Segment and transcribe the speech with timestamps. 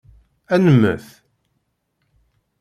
[0.53, 1.05] Ad nemmet?